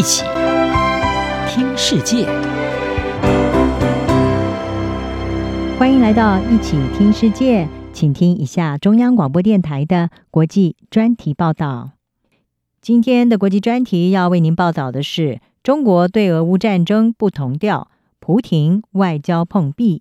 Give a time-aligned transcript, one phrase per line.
[0.00, 0.24] 一起
[1.46, 2.24] 听世界，
[5.78, 11.90] 欢迎来到一起听世界，请听一下中央广播电台的国际专题报道。
[12.80, 17.90] 今天的国际专题要为您报道的是：中国对俄乌战争不同调，
[18.20, 20.00] 普廷外交碰壁。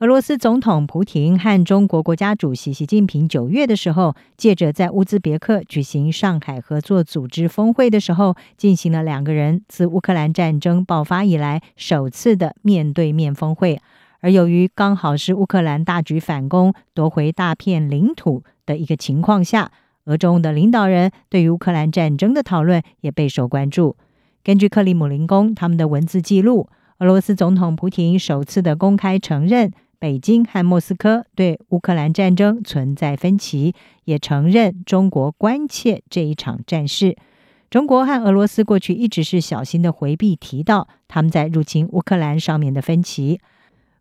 [0.00, 13.78] 俄罗斯总统普京和中国国家主席习近平九月的时候，借着在乌兹别克举行上海合作组织峰会的时候，进行了两个人自乌克兰战争爆发以来首次的面对面峰会。
[14.20, 19.70] 而由于刚好是乌克兰大举反攻，夺回大片领土的一个情况下，
[20.06, 23.96] 俄中的领导人对于乌克兰战争的讨论也备受关注。
[24.42, 29.70] 根据克里姆林宫他们的文字记录，俄罗斯总统普京首次的公开承认。
[30.00, 37.18] 北京和莫斯科对乌克兰战争存在分歧，也承认中国关切这一场战事。
[37.68, 43.40] 中国和俄罗斯过去一直是小心的回避提到他们在入侵乌克兰上面的分歧。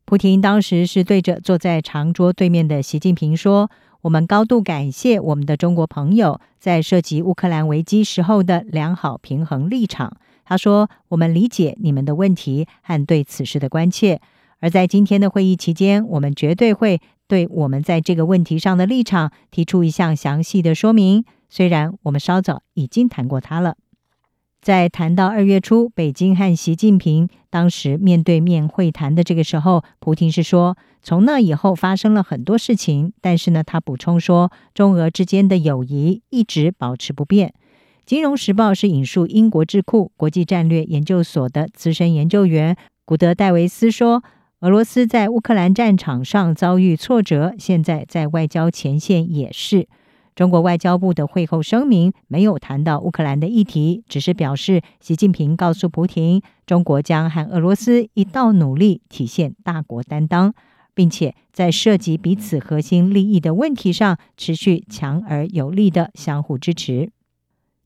[0.06, 3.69] 普亭当时是对着坐在长桌对面的习近平说
[4.02, 14.22] ：“我们高度感谢我们的中国朋友在涉及乌克兰危机时候的良好平衡立场。”他说：“我们理解你们的问题和对此事的关切。”
[14.60, 21.24] 而在今天的会议期间，我们绝对会对我们在这个问题上的立场提出一项详细的说明。
[21.50, 23.76] 虽然我们稍早已经谈过它了。
[24.62, 37.48] 在谈到二月初北京和习近平当时面对面会谈的这个时候，普亭是说，从那以后发生了很多事情，但是呢，他补充说，中俄之间的友谊一直保持不变。
[38.06, 44.22] 《金融时报》是引述英国智库国际战略研究所的资深研究员古德戴维斯说。
[44.62, 49.88] 俄罗斯在乌克兰战场上遭遇挫折，现在在外交前线也是。
[50.36, 60.53] 中国外交部的会后声明没有谈到乌克兰的议题，只是表示习近平告诉普京，中国将和俄罗斯一道努力，体现大国担当，
[60.94, 67.12] 并且在涉及彼此核心利益的问题上，持续强而有力的相互支持。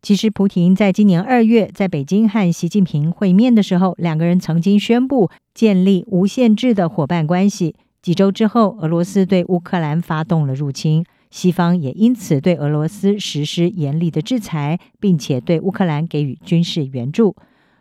[0.03, 7.73] 其实，普亭在今年二月在北京和习近平会面的时候，两个人曾经宣布建立无限制的伙伴关系。
[8.01, 17.33] 几周之后，俄罗斯对乌克兰发动了入侵，西方也因此对俄罗斯实施严厉的制裁，并且对乌克兰给予军事援助。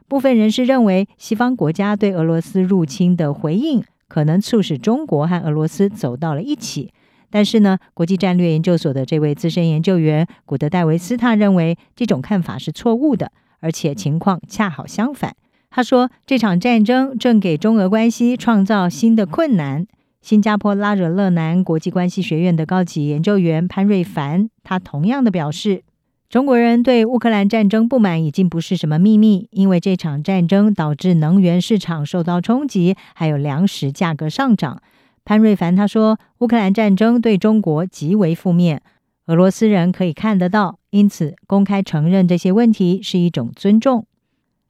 [0.06, 6.92] 部分人士认为，西方国家对俄罗斯入侵的回应，可能促使中国和俄罗斯走到了一起。
[7.32, 15.34] 但是呢，国际战略研究所的这位资深研究员古德戴维斯他认为这种看法是错误的，而且情况恰好相反。
[15.70, 19.86] 他说，这场战争正给中俄关系创造新的困难。
[20.20, 25.82] 新加坡拉惹勒南国际关系学院的高级研究员潘瑞凡他同样的表示，
[26.28, 34.80] 中国人对乌克兰战争不满已经不是什么秘密，因为这场战争导致能源市场受到冲击，还有粮食价格上涨。
[35.24, 38.82] 潘瑞凡他说：“乌克兰战争对中国极为负面，
[39.26, 44.04] 俄罗斯人可以看得到，因此公开承认这些问题是一种尊重。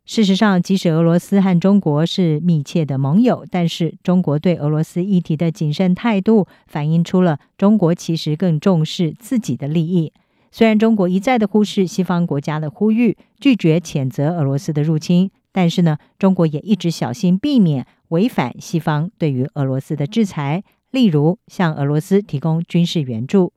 [0.05, 10.13] 事实上，即使俄罗斯和中国是密切的盟友，但是中国对俄罗斯议题的谨慎态度，反映出了中国其实更重视自己的利益。
[10.51, 23.53] 虽然中国一再的忽视西方国家的呼吁，拒绝谴责俄罗斯的入侵，但是呢，中国也一直小心避免。”违反西方对于俄罗斯的制裁，例如向俄罗斯提供军事援助。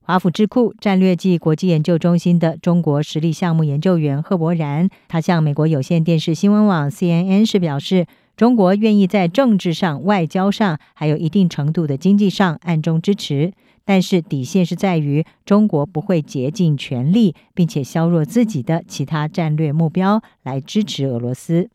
[0.00, 8.06] 华府智库战略暨国际研究中心的中国实力项目研究员贺博然，他向美国有线电视新闻网 CNN 时表示，
[8.36, 13.52] 中国愿意在政治上、外交上，还有一定程度的经济上暗中支持，
[13.84, 21.68] 但是底线是在于中国不会竭尽全力，并且削弱自己的其他战略目标来支持俄罗斯。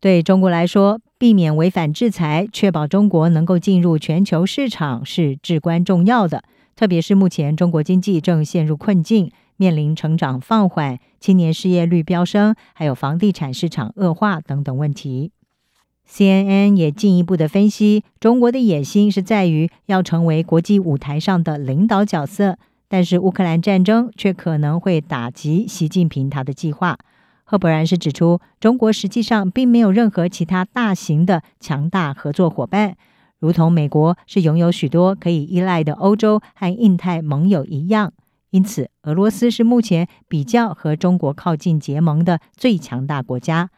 [0.00, 6.44] 对中国来说，避免违反制裁，确保中国能够进入全球市场是至关重要的。
[6.74, 15.32] 特别是目前中国经济正陷入困境，面临成长放缓、青年失业率飙升，还有房地产市场恶化等等问题。
[16.08, 22.56] CNN 也进一步的分析，中国的野心是在于要成为国际舞台上的领导角色，
[22.88, 26.96] 但是乌克兰战争却可能会打击习近平他的计划。
[27.50, 32.96] 赫伯然是指出，中国实际上并没有任何其他大型的强大合作伙伴，
[33.40, 38.12] 如同美国是拥有许多可以依赖的欧洲和印太盟友一样。
[38.50, 43.70] 因此，俄罗斯是目前比较和中国靠近结盟的最强大国家。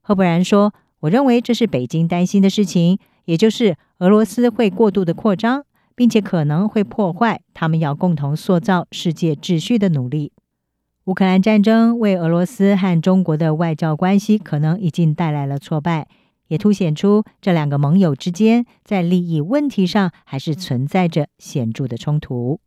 [0.00, 10.32] 赫伯然说：“我认为这是北京担心的事情，也就是俄罗斯会过度的扩张，并且可能会破坏他们要共同塑造世界秩序的努力。”
[11.08, 16.06] 乌克兰战争为俄罗斯和中国的外交关系可能已经带来了挫败，
[16.48, 22.60] 也凸显出这两个盟友之间在利益问题上还是存在着显著的冲突。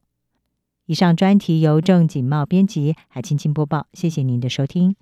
[0.87, 4.95] 以上专题由郑锦茂编辑，海青青播报，谢谢您的收听。